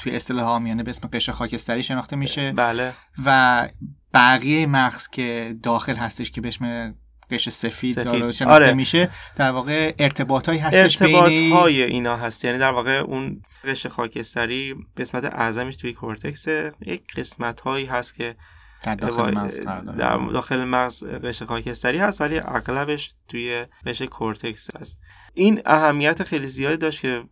[0.00, 2.92] توی اصطلاح عامیانه به اسم قشر خاکستری شناخته میشه بله
[3.26, 3.68] و
[4.14, 6.94] بقیه مغز که داخل هستش که بهش م-
[7.30, 8.04] قشر سفید, سفید.
[8.04, 8.72] داره شناخته آره.
[8.72, 13.42] میشه در واقع ارتباط هایی هستش ارتباط بین های اینا هست یعنی در واقع اون
[13.64, 16.46] قشر خاکستری قسمت اعظمش توی کورتکس
[16.80, 18.36] یک قسمت هایی هست که
[18.82, 24.76] در داخل مغز قرار در داخل مغز قشر خاکستری هست ولی اغلبش توی قشر کورتکس
[24.76, 25.00] هست.
[25.34, 27.24] این اهمیت خیلی زیادی داشت که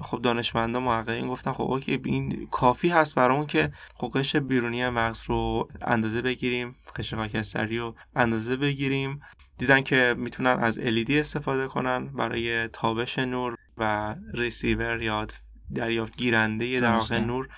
[0.00, 5.22] خب دانشمندان محققین گفتن خب okay این کافی هست برامون که خب قشر بیرونی مغز
[5.26, 9.20] رو اندازه بگیریم قشر خاکستری رو اندازه بگیریم.
[9.58, 15.26] دیدن که می‌تونن از LED استفاده کنن برای تابش نور و ریسیور یا
[15.74, 17.18] دریافت گیرنده در واقع.
[17.18, 17.48] نور.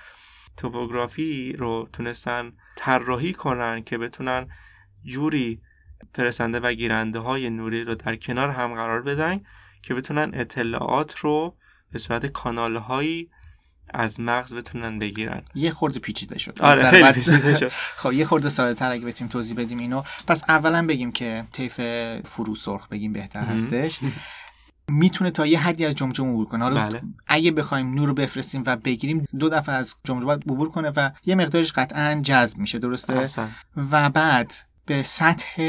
[0.57, 4.49] توپوگرافی رو تونستن طراحی کنن که بتونن
[5.05, 5.61] جوری
[6.15, 9.41] فرستنده و گیرنده های نوری رو در کنار هم قرار بدن
[9.83, 11.57] که بتونن اطلاعات رو
[11.93, 13.31] به صورت کانال هایی
[13.89, 15.43] از مغز بتونن بگیرن.
[15.55, 16.59] یه خورده پیچیده شد.
[16.61, 17.69] آره خیلی پیچیده شد.
[18.03, 20.03] خب یه خورده ساده تر اگه بتونیم توضیح بدیم اینو.
[20.27, 21.81] پس اولا بگیم که طیف
[22.25, 23.45] فرو سرخ بگیم بهتر.
[23.45, 23.99] هستش.
[24.89, 26.65] می‌تونه تا یه حدی از جمجمه عبور کنه.
[26.65, 27.03] حالا بله.
[27.27, 31.11] اگه بخوایم نور رو بفرستیم و بگیریم دو دفعه از جمجمه باید عبور کنه و
[31.25, 33.51] یه مقدارش قطعا جذب میشه درسته؟ احسن
[33.91, 34.55] و بعد
[34.87, 35.63] به سطح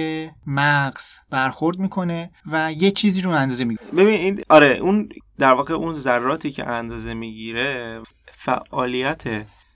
[0.48, 3.92] مغز برخورد می‌کنه و یه چیزی رو اندازه می‌گیره.
[3.92, 8.02] ببین این آره اون در واقع اون ذراتی که اندازه می‌گیره
[8.32, 9.24] فعالیت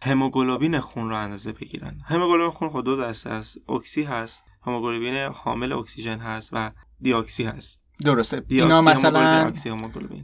[0.04, 2.00] هموگلوبین خون رو اندازه بگیرن.
[2.06, 3.58] هموگلوبین خون خود دو دسته است.
[3.70, 7.82] oxy هست هموگلوبین حامل اکسیژن هست و deoxy هست.
[8.06, 8.42] درسته.
[8.48, 9.52] اینا مثلا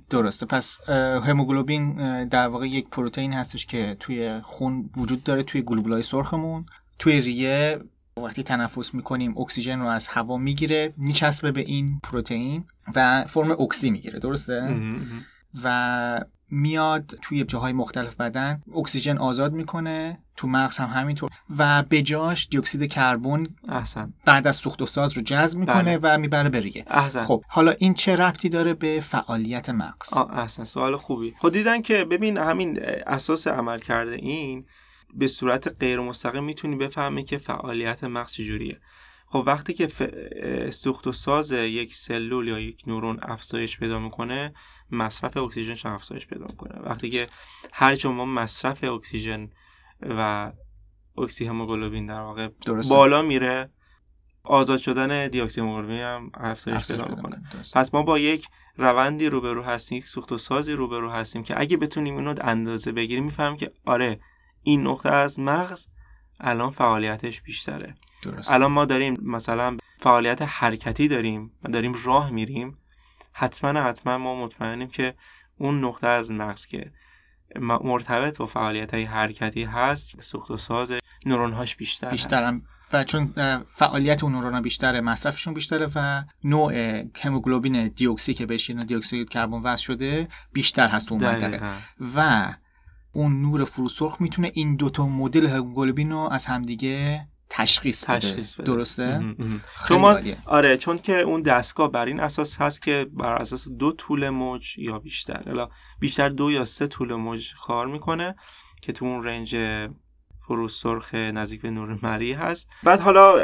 [0.10, 0.46] درسته.
[0.46, 0.90] پس
[1.28, 6.66] هموگلوبین در واقع یک پروتئین هستش که توی خون وجود داره توی گلوبولای سرخمون.
[7.00, 7.80] توی ریه
[8.24, 13.90] وقتی تنفس می‌کنیم اکسیژن رو از هوا می‌گیره میچسبه به این پروتئین و فرم oxy
[13.90, 14.20] می‌گیره.
[14.20, 14.76] درسته.
[15.64, 21.30] و میاد توی جاهای مختلف بدن اکسیژن آزاد می‌کنه تو مغز هم همینطور.
[21.58, 24.14] و به جاش دیوکسید کربن احسن.
[24.26, 26.86] بعد از سوخت و ساز رو جذب می‌کنه و می‌بره به ریه.
[26.88, 27.24] احسن.
[27.24, 30.64] خب حالا این چه ربطی داره به فعالیت مغز؟ احسن.
[30.64, 31.34] سوال خوبی.
[31.40, 34.66] خب دیدن که ببین همین اساس عمل کرده این
[35.14, 38.80] به صورت غیر مستقیم می‌تونی بفهمی که فعالیت مغز چجوریه.
[39.30, 40.04] خب وقتی که ف...
[40.70, 44.54] سوخت و ساز یک سلول یا یک نورون افزایش پیدا می‌کنه
[44.92, 47.28] مصرف اکسیژنش افزایش پیدا می‌کنه وقتی که
[47.74, 49.50] هر جا ما مصرف اکسیژن
[50.02, 50.52] و
[51.18, 52.96] اکسی هموگلوبین در واقع درسته.
[52.96, 53.70] بالا میره
[54.44, 57.44] آزاد شدن دی اکسی هموگلوبین هم افزایش پیدا می‌کنه.
[57.74, 58.48] پس ما با یک
[58.78, 63.24] روندی روبرو هستیم یک سوخت و سازی روبرو هستیم که اگه بتونیم اینو اندازه بگیریم
[63.24, 64.20] می‌فهمیم که آره
[64.64, 65.88] این نقطه از مغز
[66.40, 68.54] الان فعالیتش بیشتره درسته.
[68.54, 72.78] الان ما داریم مثلا فعالیت حرکتی داریم و داریم راه میریم
[73.38, 75.14] حتما حتما ما مطمئنیم که
[75.58, 76.92] اون نقطه از مغز که
[77.60, 80.94] مرتبط با فعالیت های حرکتی هست سوخت و ساز
[81.26, 82.12] نورونهاش بیشتر هست.
[82.12, 82.62] بیشترم
[82.94, 83.34] و چون
[83.66, 89.84] فعالیت اون نورونا بیشتره مصرفشون بیشتره و نوع هموگلوبین دیوکسی که بهش دیوکسید کربن وصل
[89.84, 91.62] شده بیشتر هست تو اون منطقه.
[92.16, 92.48] و
[93.14, 98.64] اون نور فروسرخ می‌تونه این دوتا مدل هموگلوبین رو از همدیگه تشخیص بده, تشخیص بده.
[98.64, 99.62] درسته مهم.
[99.76, 100.20] خیلی چون ما.
[100.46, 104.78] آره چون که اون دستگاه بر این اساس هست که بر اساس دو طول موج
[104.78, 108.36] یا بیشتر حالا بیشتر دو یا سه طول موج کار می‌کنه
[108.82, 109.58] که تو اون رنج
[110.48, 113.36] فرو سرخ نزدیک به نور مری هست بعد حالا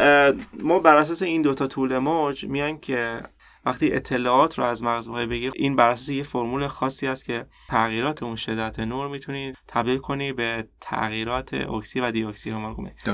[0.59, 3.21] ما بر اساس این دوتا طول موج میان که
[3.65, 8.23] وقتی اطلاعات رو از مغز بگیر این بر اساس یه فرمول خاصی است که تغییرات
[8.23, 12.49] اون شدت نور می‌تونید تبدیل کنی به تغییرات اکسی و دی اکسی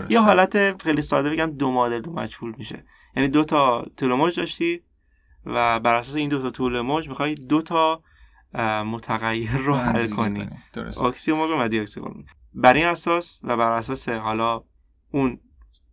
[0.10, 2.86] یا حالت خیلی ساده بگم دو مدل دو مجهول میشه.
[3.16, 4.82] یعنی دو تا طول موج داشتی
[5.46, 8.04] و بر اساس این دو تا طول موج می‌خوای دو تا
[8.86, 10.50] متغیر رو حل کنی.
[11.04, 12.02] اکسی و دی اکسی
[12.54, 14.64] بر این اساس و بر اساس حالا
[15.12, 15.40] اون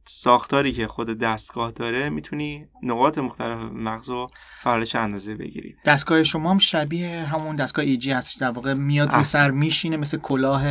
[0.09, 4.31] ساختاری که خود دستگاه داره می‌تونی نقاط مختلف مغز و
[4.63, 5.77] فعالش اندازه بگیری.
[5.85, 10.19] دستگاه شما هم شبیه همون دستگاه ایجی هستش در واقع میاد رو سر میشینه مثل
[10.19, 10.65] کلاه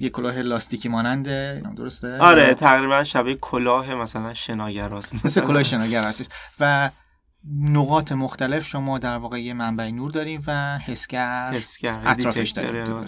[0.00, 1.62] یه کلاه لاستیکی ماننده.
[1.76, 6.26] درسته؟ آره تقریبا شبیه کلاه مثلا شناگر هست مثل کلاه شناگر هستش.
[6.60, 6.90] و
[7.54, 13.02] نقاط مختلف شما در واقع یه منبع نور داریم و حسگر حسگر اطرافش داریم.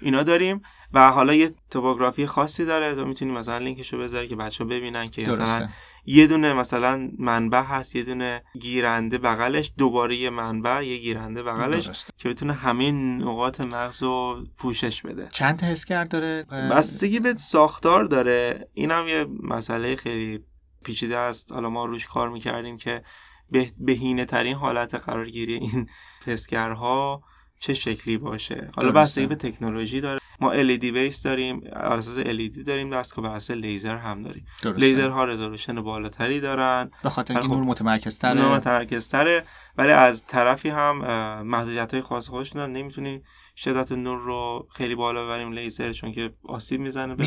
[0.00, 4.64] اینا داریم و حالا یه توپوگرافی خاصی داره تو می‌تونی مثلا لینکشو بذاری که بچه
[4.64, 5.68] ببینن که مثلا
[6.06, 12.04] یه دونه مثلا منبع هست یه دونه گیرنده بغلش دوباره یه منبع یه گیرنده بغلش
[12.18, 15.28] که بتونه همه نقاط مغز رو پوشش بده.
[15.32, 18.68] چند تا حسگر داره؟ بستگی به ساختار داره.
[18.74, 20.44] اینم یه مسئله خیلی
[20.84, 21.52] پیچیده است.
[21.52, 23.02] حالا ما روش کار می‌کردیم که
[23.50, 25.88] به بهینه ترین حالت قرارگیری این
[26.26, 27.22] حسگرها
[27.60, 30.20] چه شکلی باشه؟ حالا بستگی به تکنولوژی داره.
[30.40, 34.46] ما LED بیس داریم على اساس LED داریم دستگاه بر اساس لیزر هم داریم.
[34.76, 36.90] لیزر ها رزولوشن بالاتری دارن.
[37.02, 38.42] به خاطر اینکه نور متمرکزتره.
[38.42, 39.44] نور متمرکزتره
[39.78, 40.98] ولی از طرفی هم
[41.42, 43.22] محدودیت های خاص خودشون دارن نمی‌تونیم
[43.56, 47.22] شدت نور رو خیلی بالا ببریم لیزر چون که آسیب می‌زنه به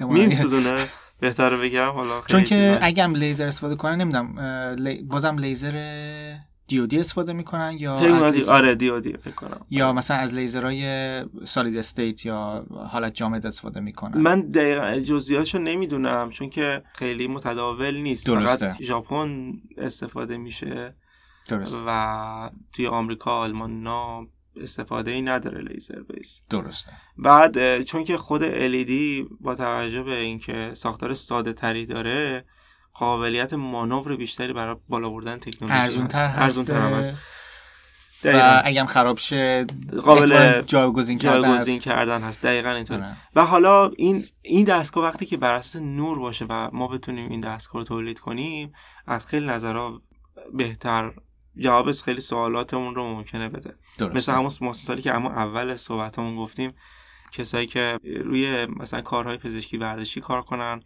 [0.00, 0.86] میسوزونه
[1.20, 5.72] بهتره بگم حالا چون که اگه هم لیزر استفاده کنن نمی‌دونم بازم لیزر
[6.68, 8.52] دیودی استفاده می‌کنن یا از لیزر...
[8.52, 9.66] آره دیودی فکر کنم.
[9.70, 10.84] یا مثلا از لیزرهای
[11.44, 17.96] solid state یا حالت جامد استفاده می‌کنن؟ من دقیقا جزئیاتشو نمی‌دونم چون که خیلی متداول
[17.96, 18.26] نیست.
[18.26, 18.76] درسته.
[18.80, 20.94] ژاپن استفاده میشه
[21.48, 24.26] درست و توی آمریکا آلمان نا
[24.56, 26.40] استفاده ای نداره لیزر بیس.
[26.50, 26.92] درسته.
[27.18, 28.92] بعد چون که خود LED
[29.40, 32.44] با توجه به اینکه ساختار ساده تری داره
[32.98, 37.24] قابلیت مانور بیشتری برای بالا بردن تکنولوژی ارزونتر هست, هست.
[38.24, 39.66] و اگه خراب شه
[40.04, 42.42] قابل جایگزین کردن, کردن هست.
[42.42, 43.16] دقیقا اینطور آره.
[43.34, 47.40] و حالا این این دستگاه وقتی که بر اساس نور باشه و ما بتونیم این
[47.40, 48.72] دستگاه رو تولید کنیم
[49.06, 50.02] از خیلی نظرها
[50.54, 51.12] بهتر
[51.56, 53.74] جواب خیلی سوالاتمون رو ممکنه بده.
[53.98, 54.16] درسته.
[54.16, 56.72] مثل همون مثالی که اما اول صحبتمون گفتیم
[57.32, 60.80] کسایی که روی مثلا کارهای پزشکی ورزشی کار کنن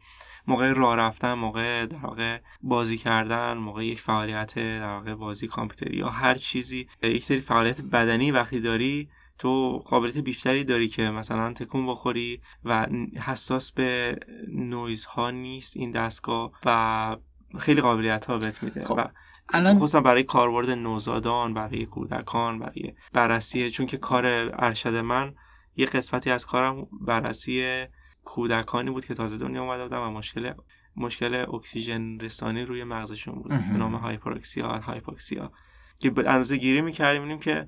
[0.46, 5.96] موقع راه رفتن موقع در واقع بازی کردن موقع یک فعالیت در واقع بازی کامپیوتری
[5.96, 11.52] یا هر چیزی یک سری فعالیت بدنی وقتی داری تو قابلیت بیشتری داری که مثلا
[11.52, 12.86] تکون بخوری و
[13.26, 17.16] حساس به نویز ها نیست این دستگاه و
[17.58, 18.94] خیلی قابلیت ها بهت میده خب.
[18.98, 19.04] و
[19.48, 25.34] الان خصوصا برای کاربرد نوزادان برای کودکان برای بررسی چون که کار ارشد من
[25.76, 27.84] یه قسمتی از کارم بررسی
[28.24, 30.52] کودکانی بود که تازه دنیا اومده بودن و مشکل
[30.96, 33.48] مشکل اکسیژن رسانی روی مغزشون بود.
[33.48, 35.52] به نام hyperoxia hypoxia
[36.00, 37.66] که به اندازه گیری می‌کردیم که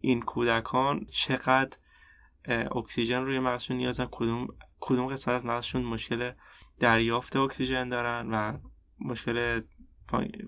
[0.00, 1.76] این کودکان چقدر
[2.48, 4.48] اکسیژن روی مغزشون نیازن کدوم
[4.80, 6.32] کدوم قسمت از مغزشون مشکل
[6.78, 8.58] دریافت اکسیژن دارن و
[9.00, 9.60] مشکل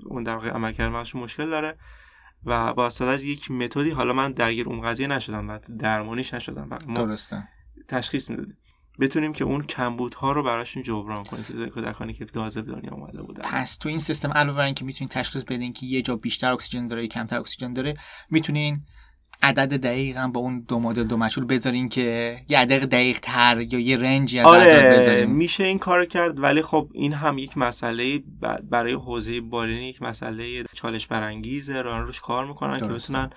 [0.06, 1.78] اون در واقع عملکرد مغزشون مشکل داره
[2.44, 6.78] و با استفاده از یک متدی حالا من درگیر اون قضیه نشدم و درمانیش نشدم
[6.94, 7.48] درسته.
[7.88, 8.56] تشخیص می‌دادیم.
[9.00, 11.44] بتونیم که اون کمبودها رو براشون جبران کنیم.
[11.44, 13.42] که کودکانی که تازه به دنیا اومده بودن.
[13.42, 16.88] پس تو این سیستم علاوه بر اینکه می‌تونین تشخیص بدین که یه جا بیشتر اکسیژن
[16.88, 17.96] داره یا کمتر اکسیژن داره
[18.30, 18.80] می‌تونین
[19.42, 23.62] عدد دقیق هم با اون دو مدل دو مشغول بذارین که یه عدد دقیق تر
[23.70, 25.30] یا یه رنجی از آره بذارین.
[25.30, 28.22] میشه این کار کرد ولی خب این هم یک مسئله
[28.70, 33.30] برای حوزه بالینی یک مسئله چالش برانگیزه ران روش کار می‌کنن که بتونن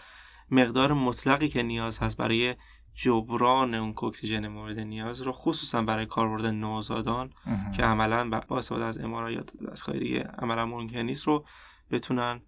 [0.52, 2.56] مقدار مطلقی که نیاز هست برای
[3.02, 7.34] جبران اون اکسیژن مورد نیاز رو خصوصا برای کاربرد نوزادان
[7.76, 11.46] که عملا با استفاده از امارا یا دستگاه دیگه عملا ممکن نیست رو
[11.92, 12.42] بتونن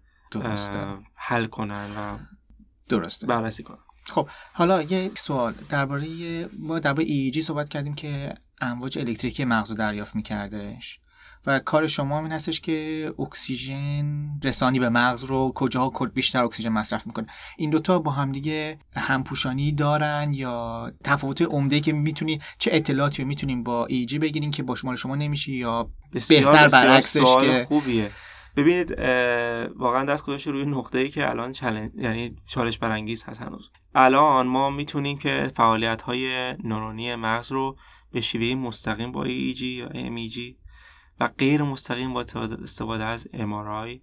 [1.14, 2.18] حل کنن و
[2.88, 3.26] درسته.
[3.26, 3.78] بررسی کنن.
[4.04, 5.54] خب حالا یه سوال.
[5.68, 6.06] درباره
[6.58, 11.00] ما درباره EEG صحبت کردیم که امواج الکتریکی مغز رو دریافت میکردش.
[11.46, 17.06] و کار شما این هستش که اکسیژن رسانی به مغز رو کجاها بیشتر اکسیژن مصرف
[17.06, 17.26] می‌کنه.
[17.56, 23.62] این دوتا با همدیگه همپوشانی دارن یا تفاوت عمده که می‌تونی چه اطلاعاتی رو می‌تونیم
[23.62, 28.10] با ایجی بگیریم که با شما شما نمیشه یا بهتر برعکسش که خوبیه.
[28.56, 28.90] ببینید
[29.76, 31.90] واقعا دست گذاشته روی نقطه ای که الان چلن...
[31.98, 33.70] یعنی چالش برانگیز هست هنوز.
[33.94, 37.76] الان ما می‌تونیم که فعالیت های نورونی مغز رو
[38.12, 40.61] به شیوه مستقیم با EEG یا MEG
[41.20, 42.24] و غیر مستقیم با
[42.62, 44.00] استفاده از MRI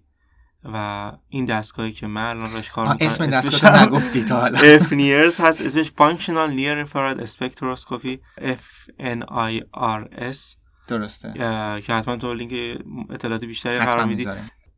[0.64, 4.58] و این دستگاهی که من الان روش کار می‌کنم اسم دستگاه نگفتی تا حالا.
[4.78, 10.38] FNIRS هست اسمش Functional Near Infrared Spectroscopy FNIRS
[10.88, 11.32] درسته.
[11.82, 14.26] که حتما تو لینک اطلاعات بیشتری قرار میدی.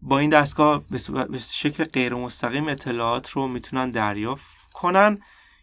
[0.03, 0.83] با این دستگاه
[1.31, 5.19] به شکل غیر مستقیم اطلاعات رو می‌تونن دریافت کنن.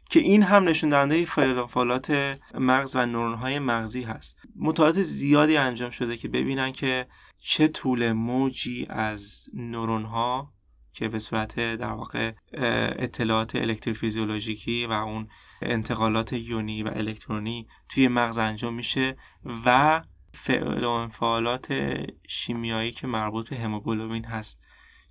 [0.10, 4.40] که این هم نشون دهنده فعالات مغز و نورون های مغزی هست.
[4.56, 7.08] مطالعات زیادی انجام شده که ببینن که
[7.42, 10.54] چه طول موجی از نورون ها
[10.94, 15.28] که به صورت در واقع اطلاعات الکتروفیزیولوژیکی و اون
[15.62, 19.18] انتقالات یونی و الکترونی توی مغز انجام میشه
[19.66, 20.02] و
[20.34, 21.98] فعل و انفعالات
[22.28, 24.62] شیمیایی که مربوط به هموگلوبین هست.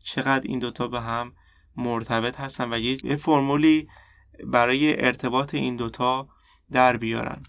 [0.03, 1.33] چقدر این دوتا به هم
[1.77, 3.89] مرتبط هستن و یه فرمولی
[4.47, 6.29] برای ارتباط این دوتا
[6.73, 7.43] در بیارن.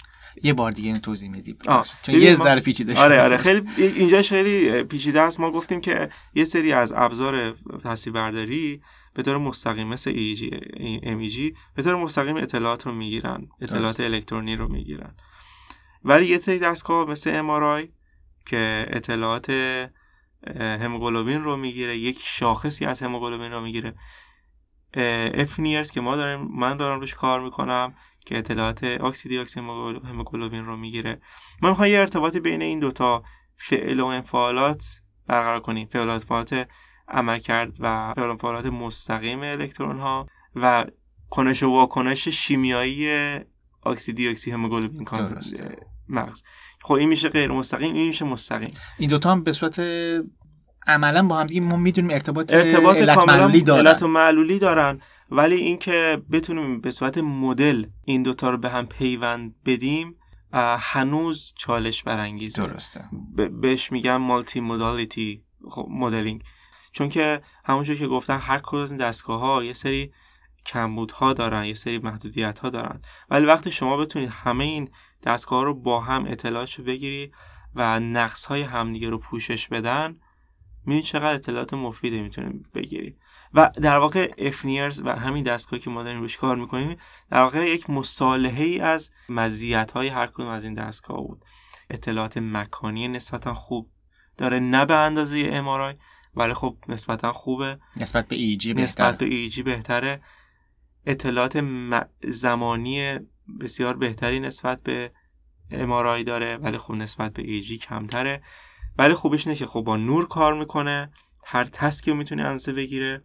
[0.44, 1.58] یه بار دیگه اینو توضیح میدی
[2.02, 3.04] چون یه ذره پیچیده شده.
[3.04, 5.40] آره آره خیلی اینجا خیلی پیچیده است.
[5.40, 8.82] ما گفتیم که یه سری از ابزار تصویربرداری
[9.14, 10.10] به طور مستقیم مثل
[10.78, 13.48] ایمیجی به طور مستقیم اطلاعات رو می‌گیرن.
[13.62, 15.16] اطلاعات الکترونی رو می‌گیرن.
[16.04, 17.90] ولی یه سری دستگاه مثل امارای
[18.46, 19.50] که اطلاعات
[20.58, 23.96] هموگلوبین رو می‌گیره یک شاخصی از هموگلوبین رو می‌گیره.
[25.34, 27.94] افنیرز که ما داریم من دارم روش کار می‌کنم
[28.26, 29.46] که اطلاعات اکسیدی
[30.06, 31.22] هموگلوبین رو می‌گیره.
[31.62, 33.24] ما می‌خوایم یه ارتباطی بین این دوتا
[33.58, 34.84] فعل و انفعالات
[35.28, 35.88] برقرار کنیم.
[35.88, 36.68] فعل و انفعالات
[37.08, 40.86] عمل کرد و فعل و انفعالات مستقیم الکترون ها و
[41.30, 43.10] کنش و واکنش شیمیایی
[43.86, 45.06] اکسیدی اکسی هموگلوبین
[46.10, 46.44] مغز.
[46.82, 48.74] خب این میشه غیر مستقیم این میشه مستقیم.
[48.98, 49.80] این دوتا هم به صورت
[50.90, 53.88] عملا با هم دیگه ما می‌دونیم ارتباط ارتباط علت معلولی دارن.
[53.88, 55.02] علت معلولی دارن.
[55.32, 60.16] ولی اینکه بتونیم به صورت مدل این دوتا رو به هم پیوند بدیم
[60.80, 62.68] هنوز چالش برانگیزه.
[62.68, 63.04] درسته.
[63.62, 65.44] بهش میگن مالتی مودالیتی
[65.90, 66.44] مدلینگ
[66.92, 70.12] چون که همونجور که گفتن هر کدوم از این دستگاه ها یه سری
[70.66, 73.02] کمبودها دارن یه سری محدودیت ها دارن.
[73.30, 74.90] ولی وقتی شما بتونید همه این
[75.24, 77.32] دستگاه رو با هم اطلاعاتشو بگیری
[77.76, 80.16] و نقص های همدیگه رو پوشش بدن
[80.86, 83.16] می‌بینی چقدر اطلاعات مفیده می‌تونیم بگیری.
[83.54, 86.98] و در واقع افنیرز و همین دستگاهی که ما داریم روش کار می‌کنیم
[87.32, 91.46] در واقع یک مصالحه ای از مزیت های هر کدوم از این دستگاه بود.
[91.90, 93.92] اطلاعات مکانی نسبتا خوب
[94.38, 95.96] داره نه به اندازه امارای
[96.36, 97.80] ولی خب نسبتا خوبه.
[97.98, 99.08] نسبت به ایجی بهتره.
[99.08, 100.22] نسبت به ایجی بهتره.
[101.06, 101.64] اطلاعات
[102.24, 103.20] زمانی
[103.62, 105.12] بسیار بهتری نسبت به
[105.72, 108.42] امارای داره ولی خب نسبت به ایجی کمتره.
[108.98, 111.12] ولی خوبش اینه که خب با نور کار می‌کنه
[111.46, 113.24] هر تسکی رو می‌تونه انسه بگیره.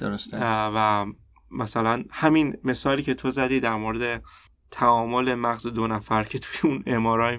[0.00, 0.38] درسته.
[0.42, 1.06] و
[1.50, 4.22] مثلا همین مثالی که تو زدی در مورد
[4.70, 7.38] تعامل مغز دو نفر که توی اون امارای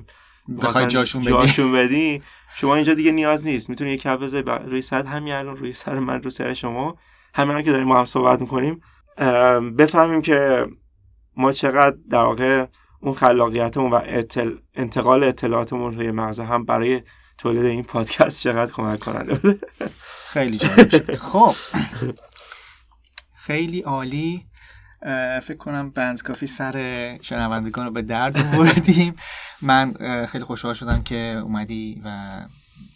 [0.61, 1.31] بخوای جاشون بدی.
[1.31, 2.21] جاشون بدی
[2.55, 3.69] شما اینجا دیگه نیاز نیست.
[3.69, 6.97] می‌تونی یک کف بذاری روی سر همین الان روی سر من رو سر شما.
[7.33, 8.81] همین که داریم ما هم صحبت می‌کنیم.
[9.77, 10.67] بفهمیم که
[11.37, 12.65] ما چقدر در واقع
[12.99, 14.01] اون خلاقیتمون و
[14.75, 17.01] انتقال اطلاعاتمون روی مغز هم برای
[17.37, 19.59] تولید این پادکست چقدر کمک کننده بوده؟
[20.27, 21.15] خیلی جالب شد.
[21.31, 21.55] خب.
[23.35, 24.47] خیلی عالی.
[25.43, 29.15] فکر کنم بنز کافی سر شنوندگان رو به درد آوردیم
[29.61, 29.93] من
[30.25, 32.41] خیلی خوشحال شدم که اومدی و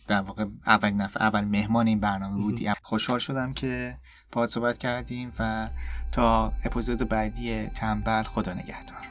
[0.08, 2.70] در واقع اول نفر اول مهمان این برنامه بودی.
[2.84, 3.98] خوشحال شدم که
[4.32, 5.70] پاد صحبت کردیم و
[6.12, 9.08] تا اپیزود بعدی تنبل خدا نگهدار.